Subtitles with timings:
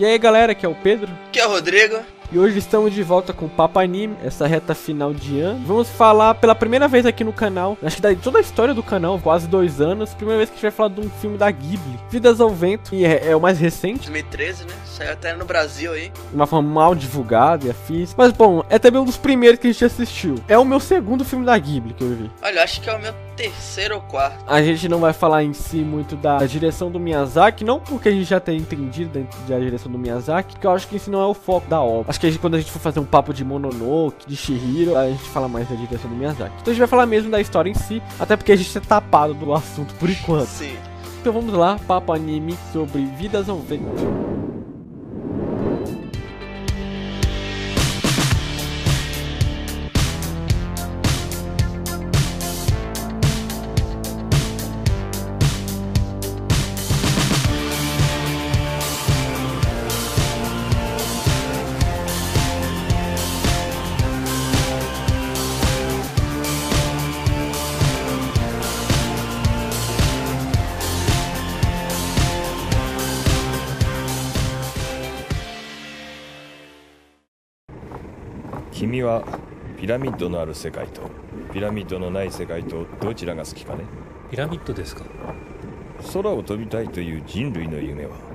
[0.00, 1.12] E aí galera, aqui é o Pedro.
[1.28, 1.98] Aqui é o Rodrigo.
[2.32, 5.66] E hoje estamos de volta com o Papo Anime, essa reta final de ano.
[5.66, 8.84] Vamos falar pela primeira vez aqui no canal, acho que da toda a história do
[8.84, 11.50] canal, quase dois anos, primeira vez que a gente vai falar de um filme da
[11.50, 14.08] Ghibli, Vidas ao Vento, e é, é o mais recente.
[14.10, 14.74] 2013, né?
[14.84, 16.10] Saiu até no Brasil aí.
[16.10, 18.14] De uma forma mal divulgada e afins.
[18.16, 20.36] Mas bom, é também um dos primeiros que a gente assistiu.
[20.46, 22.30] É o meu segundo filme da Ghibli que eu vi.
[22.42, 24.44] Olha, acho que é o meu terceiro ou quarto.
[24.46, 28.12] A gente não vai falar em si muito da direção do Miyazaki, não porque a
[28.12, 31.26] gente já tenha entendido da direção do Miyazaki, porque eu acho que isso não é
[31.26, 32.10] o foco da obra.
[32.10, 34.96] Acho que a gente, quando a gente for fazer um papo de Mononoke, de Shihiro,
[34.96, 36.54] a gente fala mais da direção do Miyazaki.
[36.60, 38.80] Então a gente vai falar mesmo da história em si, até porque a gente é
[38.80, 40.46] tapado do assunto por enquanto.
[40.46, 40.76] Sim.
[41.20, 44.49] Então vamos lá, papo anime sobre Vidas ao Vento.
[78.72, 79.24] 君は
[79.78, 81.02] ピラミッドのある世界と
[81.52, 83.84] ピラミッドのない世界とどちらが好きかね。
[84.30, 85.04] ピラミッドですか。
[86.12, 88.29] 空を飛びたいという人類の夢は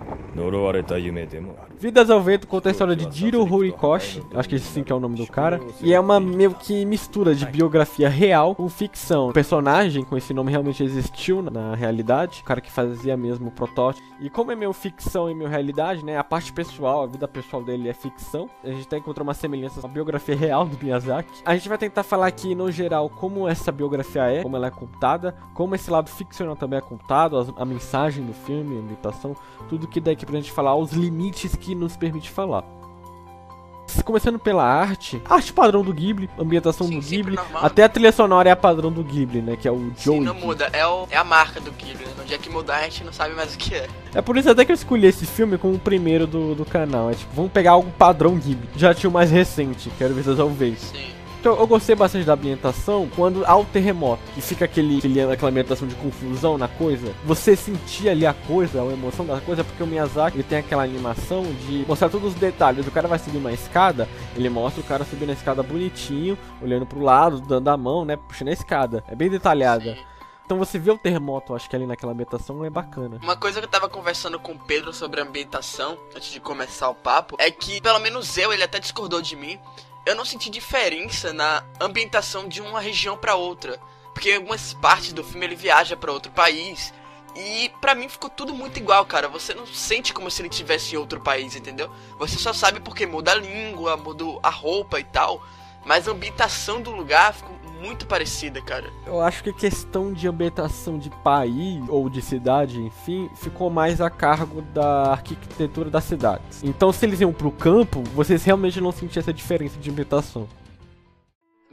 [1.80, 4.96] Vidas ao Vento conta a história de Jiro Horikoshi, acho que esse sim que é
[4.96, 9.30] o nome do cara, e é uma meio que mistura de biografia real com ficção.
[9.30, 13.52] O personagem com esse nome realmente existiu na realidade, o cara que fazia mesmo o
[13.52, 14.06] protótipo.
[14.20, 17.64] E como é meio ficção e meio realidade, né, a parte pessoal, a vida pessoal
[17.64, 21.30] dele é ficção, a gente até encontrou uma semelhança com a biografia real do Miyazaki.
[21.46, 24.72] A gente vai tentar falar aqui, no geral, como essa biografia é, como ela é
[24.72, 29.36] contada, como esse lado ficcional também é contado, a, mensagem do filme, a imitação,
[29.68, 32.64] tudo que daí daqui pra gente falar, os limites que nos permite falar.
[34.04, 38.50] Começando pela arte, arte padrão do Ghibli, ambientação Sim, do Ghibli, até a trilha sonora
[38.50, 40.20] é a padrão do Ghibli, né, que é o Joey.
[40.20, 40.70] Sim, não muda.
[40.74, 42.06] É, o, é a marca do Ghibli.
[42.06, 42.12] né?
[42.18, 43.88] No dia que mudar, a gente não sabe mais o que é.
[44.14, 47.10] É por isso até que eu escolhi esse filme como o primeiro do, do canal,
[47.10, 48.68] é tipo, vamos pegar algo padrão Ghibli.
[48.76, 50.80] Já tinha o mais recente, quero ver se talvez.
[50.80, 51.15] Sim.
[51.46, 55.52] Então eu gostei bastante da ambientação quando há o terremoto e fica aquele, aquele, aquela
[55.52, 57.14] ambientação de confusão na coisa.
[57.24, 60.82] Você sentia ali a coisa, a emoção da coisa, porque o Miyazaki ele tem aquela
[60.82, 62.88] animação de mostrar todos os detalhes.
[62.88, 66.88] O cara vai subir uma escada, ele mostra o cara subindo a escada bonitinho, olhando
[66.88, 69.04] pro lado, dando a mão, né, puxando a escada.
[69.08, 69.94] É bem detalhada.
[69.94, 70.04] Sim.
[70.48, 73.20] Então você vê o terremoto, acho que ali naquela ambientação é bacana.
[73.22, 76.90] Uma coisa que eu tava conversando com o Pedro sobre a ambientação, antes de começar
[76.90, 79.60] o papo, é que, pelo menos eu, ele até discordou de mim,
[80.06, 83.80] eu não senti diferença na ambientação de uma região pra outra.
[84.14, 86.94] Porque em algumas partes do filme ele viaja pra outro país.
[87.36, 89.28] E pra mim ficou tudo muito igual, cara.
[89.28, 91.92] Você não sente como se ele estivesse em outro país, entendeu?
[92.18, 95.44] Você só sabe porque muda a língua, muda a roupa e tal.
[95.84, 98.90] Mas a ambientação do lugar ficou muito parecida, cara.
[99.06, 104.02] Eu acho que a questão de ambientação de país ou de cidade, enfim, ficou mais
[104.02, 106.64] a cargo da arquitetura das cidades.
[106.64, 110.48] Então, se eles iam pro campo, vocês realmente não sentiam essa diferença de ambientação.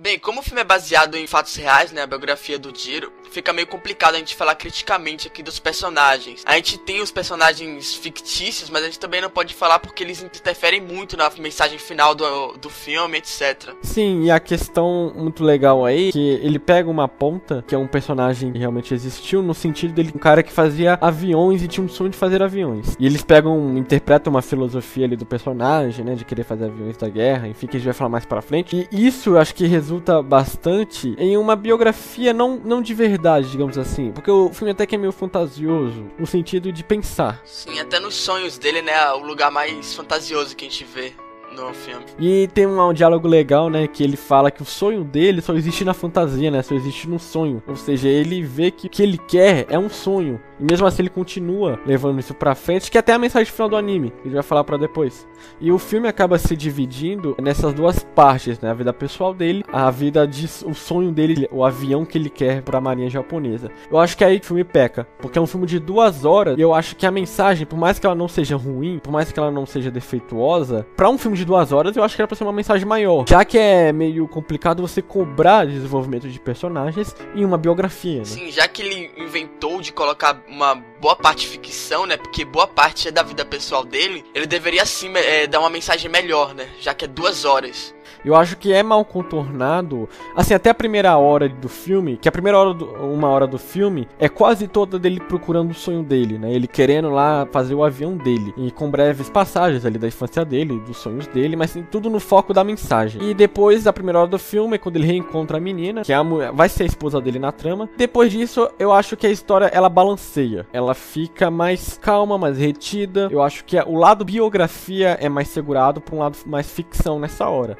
[0.02, 3.52] Bem, como o filme é baseado em fatos reais, né, a biografia do Jiro, fica
[3.52, 6.42] meio complicado a gente falar criticamente aqui dos personagens.
[6.44, 10.20] A gente tem os personagens fictícios, mas a gente também não pode falar porque eles
[10.20, 13.74] interferem muito na mensagem final do, do filme, etc.
[13.80, 17.86] Sim, e a questão muito legal aí, que ele pega uma ponta, que é um
[17.86, 21.88] personagem que realmente existiu, no sentido dele, um cara que fazia aviões e tinha um
[21.88, 22.96] sonho de fazer aviões.
[22.98, 27.08] E eles pegam, interpretam uma filosofia ali do personagem, né, de querer fazer aviões da
[27.08, 28.88] guerra, enfim, que a gente vai falar mais pra frente.
[28.90, 33.76] E isso eu acho que resulta bastante em uma biografia não, não de verdade, digamos
[33.76, 34.10] assim.
[34.10, 37.42] Porque o filme até que é meio fantasioso, no sentido de pensar.
[37.44, 41.12] Sim, até nos sonhos dele, né, o lugar mais fantasioso que a gente vê
[41.54, 42.04] no filme.
[42.18, 43.86] E tem um, um diálogo legal, né?
[43.86, 46.62] Que ele fala que o sonho dele só existe na fantasia, né?
[46.62, 47.62] Só existe no sonho.
[47.66, 50.40] Ou seja, ele vê que o que ele quer é um sonho.
[50.62, 53.68] E mesmo assim ele continua levando isso pra frente, que é até a mensagem final
[53.68, 54.12] do anime.
[54.24, 55.26] Ele vai falar pra depois.
[55.60, 58.70] E o filme acaba se dividindo nessas duas partes, né?
[58.70, 62.62] A vida pessoal dele, a vida de o sonho dele, o avião que ele quer
[62.62, 63.72] pra marinha japonesa.
[63.90, 66.24] Eu acho que é aí que o filme peca, porque é um filme de duas
[66.24, 69.10] horas e eu acho que a mensagem, por mais que ela não seja ruim, por
[69.10, 72.22] mais que ela não seja defeituosa, pra um filme de duas horas eu acho que
[72.22, 73.24] era pra ser uma mensagem maior.
[73.28, 78.24] Já que é meio complicado você cobrar desenvolvimento de personagens em uma biografia, né?
[78.26, 82.16] Sim, já que ele inventou de colocar uma boa parte ficção, né?
[82.16, 86.10] Porque boa parte é da vida pessoal dele, ele deveria sim é, dar uma mensagem
[86.10, 86.68] melhor, né?
[86.78, 87.94] Já que é duas horas.
[88.24, 90.08] Eu acho que é mal contornado.
[90.36, 93.58] Assim, até a primeira hora do filme, que a primeira hora do, uma hora do
[93.58, 96.52] filme é quase toda dele procurando o sonho dele, né?
[96.52, 98.52] Ele querendo lá fazer o avião dele.
[98.56, 102.20] E com breves passagens ali da infância dele, dos sonhos dele, mas sim, tudo no
[102.20, 103.22] foco da mensagem.
[103.22, 106.16] E depois, a primeira hora do filme, é quando ele reencontra a menina, que é
[106.16, 106.22] a
[106.52, 107.88] vai ser a esposa dele na trama.
[107.96, 110.66] Depois disso, eu acho que a história ela balanceia.
[110.72, 113.28] Ela fica mais calma, mais retida.
[113.30, 117.48] Eu acho que o lado biografia é mais segurado por um lado mais ficção nessa
[117.48, 117.76] hora.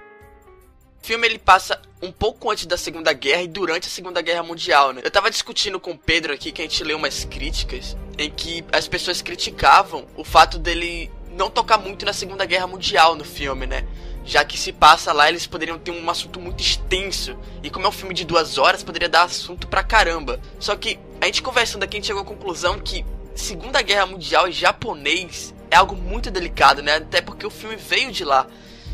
[1.03, 4.45] O filme ele passa um pouco antes da Segunda Guerra e durante a Segunda Guerra
[4.45, 5.01] Mundial, né?
[5.05, 8.65] Eu tava discutindo com o Pedro aqui que a gente leu umas críticas em que
[8.71, 13.67] as pessoas criticavam o fato dele não tocar muito na Segunda Guerra Mundial no filme,
[13.67, 13.85] né?
[14.25, 17.37] Já que se passa lá, eles poderiam ter um assunto muito extenso.
[17.65, 20.39] E como é um filme de duas horas, poderia dar assunto pra caramba.
[20.61, 24.47] Só que a gente conversando aqui, a gente chegou à conclusão que Segunda Guerra Mundial
[24.47, 26.95] e japonês é algo muito delicado, né?
[26.99, 28.47] Até porque o filme veio de lá.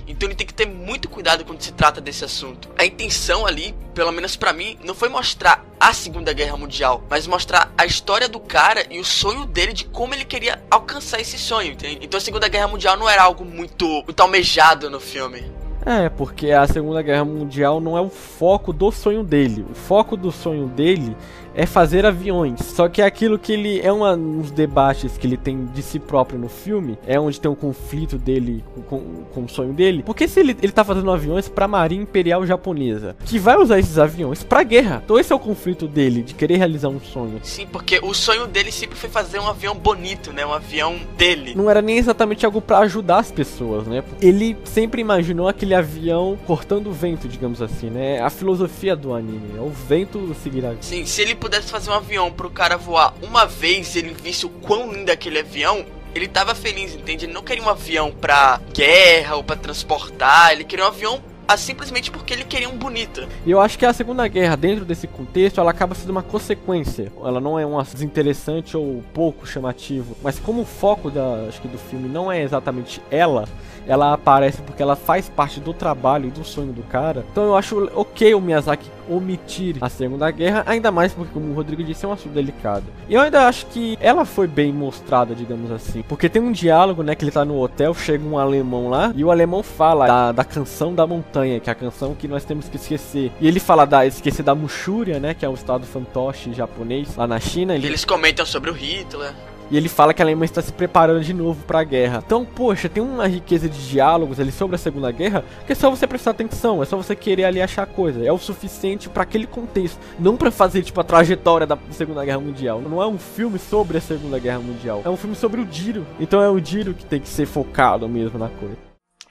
[0.09, 2.71] Então ele tem que ter muito cuidado quando se trata desse assunto.
[2.79, 7.27] A intenção ali, pelo menos para mim, não foi mostrar a Segunda Guerra Mundial, mas
[7.27, 11.39] mostrar a história do cara e o sonho dele de como ele queria alcançar esse
[11.39, 11.99] sonho, entende?
[12.03, 15.59] Então a Segunda Guerra Mundial não era algo muito, muito almejado no filme.
[15.87, 19.65] É, porque a Segunda Guerra Mundial não é o foco do sonho dele.
[19.71, 21.17] O foco do sonho dele
[21.59, 22.61] é fazer aviões.
[22.61, 25.99] Só que é aquilo que ele é uma, uns debates que ele tem de si
[25.99, 29.01] próprio no filme, é onde tem um conflito dele com, com,
[29.35, 30.05] com o sonho dele.
[30.07, 33.99] Porque se ele, ele tá fazendo aviões pra Marinha Imperial Japonesa, que vai usar esses
[33.99, 35.03] aviões pra guerra.
[35.05, 37.41] Então esse é o conflito dele, de querer realizar um sonho.
[37.43, 40.47] Sim, porque o sonho dele sempre foi fazer um avião bonito, né?
[40.47, 41.57] Um avião dele.
[41.57, 44.05] Não era nem exatamente algo para ajudar as pessoas, né?
[44.23, 48.21] Ele sempre imaginou aquele avião cortando o vento, digamos assim, né?
[48.21, 50.75] A filosofia do anime, é o vento seguirá.
[50.81, 54.45] Sim, se ele pudesse fazer um avião pro cara voar uma vez e ele visse
[54.45, 55.83] o quão lindo é aquele avião,
[56.15, 57.25] ele tava feliz, entende?
[57.25, 61.57] Ele não queria um avião pra guerra ou pra transportar, ele queria um avião ah,
[61.57, 63.27] simplesmente porque ele queria um bonito.
[63.47, 67.11] E eu acho que a Segunda Guerra, dentro desse contexto, ela acaba sendo uma consequência.
[67.25, 71.69] Ela não é um desinteressante ou pouco chamativo, mas como o foco da, acho que
[71.69, 73.49] do filme não é exatamente ela,
[73.87, 77.25] ela aparece porque ela faz parte do trabalho e do sonho do cara.
[77.33, 81.55] Então eu acho ok o Miyazaki omitir a Segunda Guerra, ainda mais porque, como o
[81.55, 82.85] Rodrigo disse, é um assunto delicado.
[83.09, 86.03] E eu ainda acho que ela foi bem mostrada, digamos assim.
[86.09, 89.25] Porque tem um diálogo, né, que ele tá no hotel, chega um alemão lá, e
[89.25, 92.69] o alemão fala da, da canção da montanha, que é a canção que nós temos
[92.69, 93.33] que esquecer.
[93.41, 97.27] E ele fala da esquecer da Muxúria, né, que é o estado fantoche japonês lá
[97.27, 97.75] na China.
[97.75, 97.87] Ele...
[97.87, 99.33] Eles comentam sobre o Hitler.
[99.71, 102.23] E ele fala que a Alemanha está se preparando de novo para a guerra.
[102.25, 105.91] Então, poxa, tem uma riqueza de diálogos ali sobre a Segunda Guerra que é só
[105.91, 108.25] você prestar atenção, é só você querer ali achar coisa.
[108.25, 112.41] É o suficiente para aquele contexto, não para fazer tipo a trajetória da Segunda Guerra
[112.41, 112.81] Mundial.
[112.81, 116.07] Não é um filme sobre a Segunda Guerra Mundial, é um filme sobre o Diro.
[116.19, 118.88] Então é o Diro que tem que ser focado mesmo na coisa.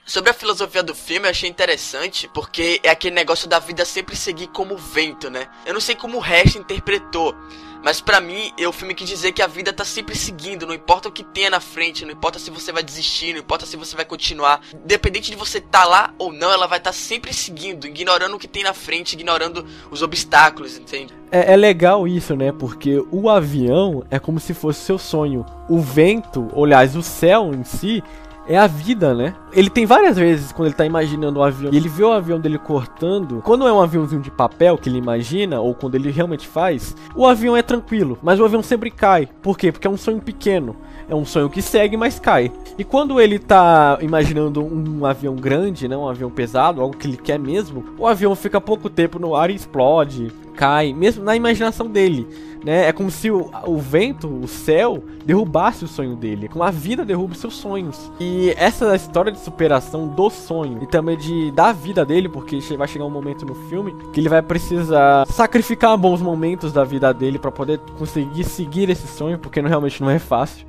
[0.07, 4.15] Sobre a filosofia do filme, eu achei interessante, porque é aquele negócio da vida sempre
[4.15, 5.50] seguir como vento, né?
[5.65, 7.36] Eu não sei como o resto interpretou,
[7.83, 10.74] mas para mim, é o filme quis dizer que a vida tá sempre seguindo, não
[10.74, 13.75] importa o que tenha na frente, não importa se você vai desistir, não importa se
[13.75, 14.62] você vai continuar.
[14.74, 18.39] Independente de você tá lá ou não, ela vai estar tá sempre seguindo, ignorando o
[18.39, 21.13] que tem na frente, ignorando os obstáculos, entende?
[21.30, 22.54] É, é, legal isso, né?
[22.54, 25.45] Porque o avião é como se fosse seu sonho.
[25.68, 28.01] O vento, aliás, o céu em si,
[28.47, 29.35] é a vida, né?
[29.51, 32.39] Ele tem várias vezes quando ele tá imaginando o avião, e ele vê o avião
[32.39, 33.41] dele cortando.
[33.44, 37.25] Quando é um aviãozinho de papel que ele imagina, ou quando ele realmente faz, o
[37.25, 39.27] avião é tranquilo, mas o avião sempre cai.
[39.41, 39.71] Por quê?
[39.71, 40.75] Porque é um sonho pequeno.
[41.09, 42.51] É um sonho que segue, mas cai.
[42.77, 47.18] E quando ele tá imaginando um avião grande, né, um avião pesado, algo que ele
[47.18, 51.87] quer mesmo, o avião fica pouco tempo no ar e explode, cai, mesmo na imaginação
[51.87, 52.27] dele,
[52.68, 52.90] né?
[52.90, 57.06] É como se o, o vento, o céu, derrubasse o sonho dele, como a vida
[57.06, 58.12] derruba seus sonhos.
[58.19, 62.88] E essa história de superação do sonho e também de da vida dele, porque vai
[62.90, 67.40] chegar um momento no filme que ele vai precisar sacrificar bons momentos da vida dele
[67.40, 70.68] para poder conseguir seguir esse sonho, porque não, realmente não é fácil.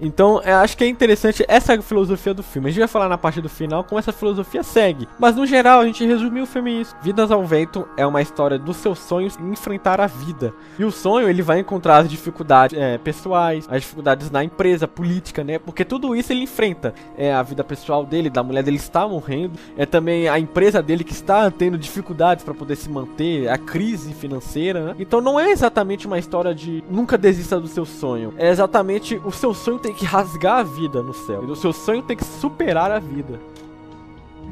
[0.00, 2.68] Então, eu acho que é interessante essa filosofia do filme.
[2.68, 5.06] A gente vai falar na parte do final como essa filosofia segue.
[5.18, 6.94] Mas no geral, a gente resumiu o filme isso.
[7.02, 10.54] Vidas ao Vento é uma história dos seus sonhos e enfrentar a vida.
[10.78, 15.44] E o sonho, ele vai encontrar as dificuldades é, pessoais, as dificuldades na empresa, política,
[15.44, 15.58] né?
[15.58, 16.94] Porque tudo isso ele enfrenta.
[17.16, 19.58] É a vida pessoal dele, da mulher dele está morrendo.
[19.76, 24.12] É também a empresa dele que está tendo dificuldades para poder se manter, a crise
[24.14, 24.96] financeira, né?
[24.98, 28.32] Então não é exatamente uma história de nunca desista do seu sonho.
[28.38, 31.43] É exatamente o seu sonho tem tem que rasgar a vida no céu.
[31.43, 33.39] E o seu sonho tem que superar a vida.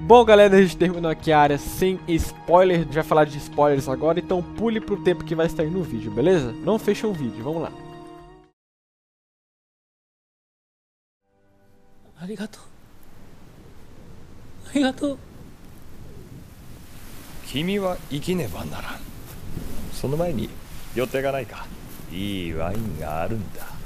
[0.08, 2.80] Bom, galera, a gente terminou aqui a área sem spoiler.
[2.80, 5.70] A gente vai falar de spoilers agora, então pule pro tempo que vai estar aí
[5.70, 6.52] no vídeo, beleza?
[6.52, 7.72] Não fecha o vídeo, vamos lá.
[12.20, 12.60] Arigato.
[14.68, 15.20] Arigato.
[17.54, 19.00] 君は生きねばならん
[19.92, 20.50] その前に
[20.96, 21.68] 予定がないか
[22.12, 23.77] いいワインがあるんだ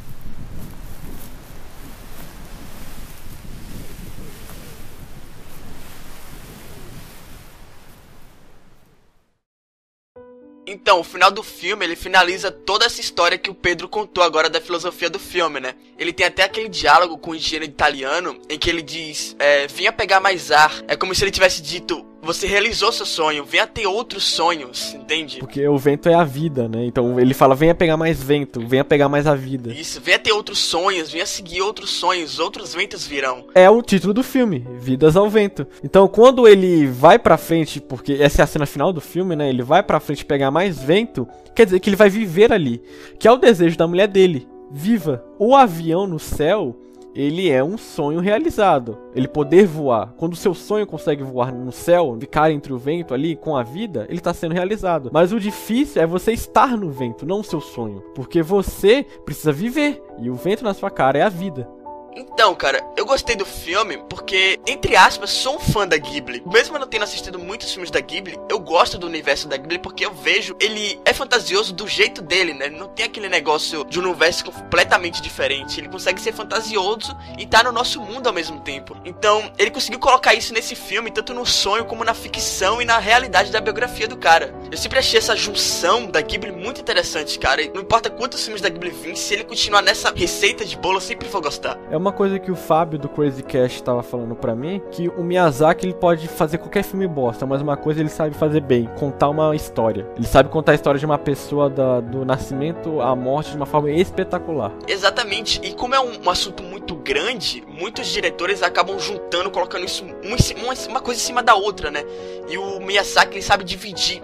[10.73, 14.49] Então, o final do filme, ele finaliza toda essa história que o Pedro contou agora
[14.49, 15.75] da filosofia do filme, né?
[15.99, 19.93] Ele tem até aquele diálogo com o engenheiro italiano em que ele diz: é, Vinha
[19.93, 20.73] pegar mais ar.
[20.89, 25.41] É como se ele tivesse dito: Você realizou seu sonho, venha ter outros sonhos, entende?
[25.41, 26.85] Porque o vento é a vida, né?
[26.85, 29.73] Então ele fala: Venha pegar mais vento, venha pegar mais a vida.
[29.73, 33.47] Isso, venha ter outros sonhos, venha seguir outros sonhos, outros ventos virão.
[33.57, 35.67] É o título do filme, Vidas ao Vento.
[35.83, 39.49] Então quando ele vai pra frente, porque essa é a cena final do filme, né?
[39.49, 41.27] Ele vai pra frente pegar mais vento,
[41.57, 42.81] quer dizer que ele vai viver ali,
[43.19, 44.47] que é o desejo da mulher dele.
[44.71, 45.25] Viva!
[45.39, 46.79] O avião no céu,
[47.15, 48.99] ele é um sonho realizado.
[49.15, 50.15] Ele poder voar.
[50.17, 53.63] Quando o seu sonho consegue voar no céu, ficar entre o vento ali com a
[53.63, 55.11] vida, ele está sendo realizado.
[55.13, 58.03] Mas o difícil é você estar no vento, não o seu sonho.
[58.15, 60.03] Porque você precisa viver.
[60.19, 61.69] E o vento na sua cara é a vida.
[62.15, 66.43] Então, cara, eu gostei do filme porque, entre aspas, sou um fã da Ghibli.
[66.47, 69.79] Mesmo eu não tendo assistido muitos filmes da Ghibli, eu gosto do universo da Ghibli
[69.79, 72.69] porque eu vejo ele é fantasioso do jeito dele, né?
[72.69, 75.81] Não tem aquele negócio de um universo completamente diferente.
[75.81, 78.97] Ele consegue ser fantasioso e tá no nosso mundo ao mesmo tempo.
[79.05, 82.99] Então, ele conseguiu colocar isso nesse filme, tanto no sonho como na ficção e na
[82.99, 84.55] realidade da biografia do cara.
[84.71, 87.63] Eu sempre achei essa junção da Ghibli muito interessante, cara.
[87.63, 90.97] E não importa quantos filmes da Ghibli vêm, se ele continuar nessa receita de bolo,
[90.97, 91.79] eu sempre vou gostar.
[91.91, 95.23] É uma coisa que o Fábio do Crazy Cash estava falando para mim, que o
[95.23, 99.29] Miyazaki ele pode fazer qualquer filme bosta, mas uma coisa ele sabe fazer bem, contar
[99.29, 100.07] uma história.
[100.17, 103.67] Ele sabe contar a história de uma pessoa da, do nascimento à morte de uma
[103.67, 104.73] forma espetacular.
[104.89, 105.61] Exatamente.
[105.63, 110.09] E como é um, um assunto muito grande, muitos diretores acabam juntando, colocando isso um,
[110.27, 112.03] uma, uma coisa em cima da outra, né?
[112.49, 114.21] E o Miyazaki ele sabe dividir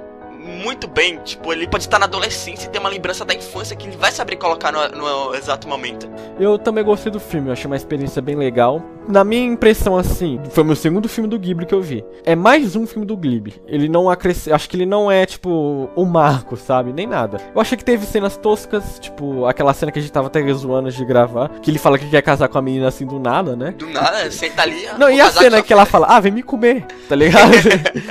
[0.48, 1.18] muito bem.
[1.18, 4.10] Tipo, ele pode estar na adolescência e ter uma lembrança da infância que ele vai
[4.10, 6.08] saber colocar no, no exato momento.
[6.38, 8.82] Eu também gostei do filme, eu achei uma experiência bem legal.
[9.08, 12.04] Na minha impressão, assim, foi meu segundo filme do Ghibli que eu vi.
[12.26, 13.54] É mais um filme do Ghibli.
[13.66, 14.52] Ele não acresce...
[14.52, 16.92] Acho que ele não é, tipo, o marco, sabe?
[16.92, 17.40] Nem nada.
[17.54, 20.90] Eu achei que teve cenas toscas, tipo, aquela cena que a gente tava até zoando
[20.90, 21.48] de gravar.
[21.60, 23.70] Que ele fala que quer casar com a menina assim do nada, né?
[23.70, 24.86] Do nada, senta ali.
[24.98, 27.52] Não, e a cena que ela fala, ah, vem me comer, tá ligado?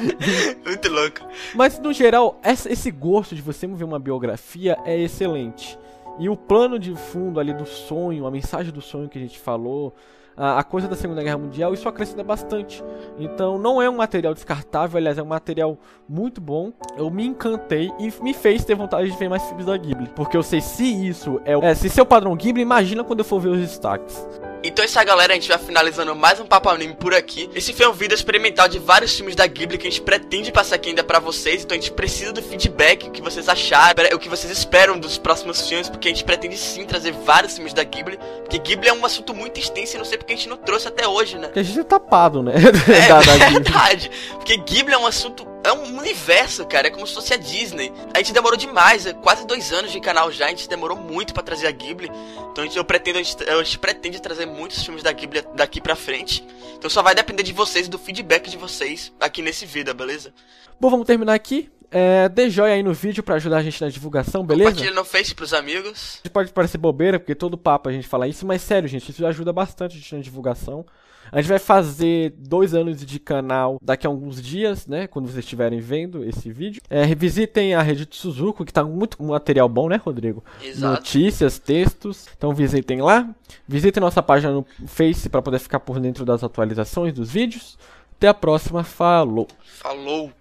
[0.66, 1.22] Muito louco.
[1.54, 5.78] Mas no geral, esse gosto de você ver uma biografia é excelente.
[6.18, 9.38] E o plano de fundo ali do sonho, a mensagem do sonho que a gente
[9.38, 9.94] falou,
[10.38, 12.84] a, coisa da Segunda Guerra Mundial, isso acrescenta bastante.
[13.18, 15.78] Então não é um material descartável, aliás, é um material
[16.08, 16.72] muito bom.
[16.96, 20.10] Eu me encantei e me fez ter vontade de ver mais filmes da Ghibli.
[20.16, 23.40] Porque eu sei se isso é, é se seu padrão Ghibli, imagina quando eu for
[23.40, 24.28] ver os destaques.
[24.64, 25.34] Então é isso aí, galera.
[25.34, 27.50] A gente vai finalizando mais um Papo Anime por aqui.
[27.54, 30.76] Esse foi um vídeo experimental de vários filmes da Ghibli que a gente pretende passar
[30.76, 31.64] aqui ainda pra vocês.
[31.64, 35.18] Então a gente precisa do feedback, o que vocês acharam, o que vocês esperam dos
[35.18, 38.18] próximos filmes, porque a gente pretende sim trazer vários filmes da Ghibli.
[38.40, 40.88] Porque Ghibli é um assunto muito extenso e não sei porque a gente não trouxe
[40.88, 41.48] até hoje, né?
[41.48, 42.54] Porque a gente é tapado, né?
[42.56, 44.12] É da verdade.
[44.34, 46.88] Porque Ghibli é um assunto é um universo, cara.
[46.88, 47.92] É como se fosse a Disney.
[48.14, 50.46] A gente demorou demais, é quase dois anos de canal já.
[50.46, 52.10] A gente demorou muito para trazer a Ghibli.
[52.52, 55.44] Então a gente, eu pretendo, a gente, a gente pretende trazer muitos filmes da Ghibli
[55.56, 56.46] daqui pra frente.
[56.78, 60.34] Então só vai depender de vocês e do feedback de vocês aqui nesse vídeo, beleza?
[60.80, 61.70] Bom, vamos terminar aqui.
[61.90, 64.72] É, dê joia aí no vídeo para ajudar a gente na divulgação, beleza?
[64.72, 66.22] Compartilha no Face pros amigos.
[66.34, 69.54] Pode parecer bobeira, porque todo papo a gente fala isso, mas sério, gente, isso ajuda
[69.54, 70.86] bastante a gente na divulgação.
[71.32, 75.08] A gente vai fazer dois anos de canal daqui a alguns dias, né?
[75.08, 76.82] Quando vocês estiverem vendo esse vídeo.
[76.90, 80.44] É, revisitem a rede de Suzuki, que tá muito material bom, né, Rodrigo?
[80.64, 80.96] Exato.
[80.96, 82.28] Notícias, textos.
[82.38, 83.30] Então visitem lá.
[83.68, 87.78] Visitem nossa página no Face para poder ficar por dentro das atualizações dos vídeos.
[88.18, 88.84] Até a próxima.
[88.84, 89.48] Falou.
[89.64, 90.32] Falou.